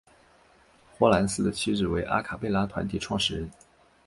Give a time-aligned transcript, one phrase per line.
[0.97, 3.51] 霍蓝斯的妻子为阿卡贝拉团体创始人。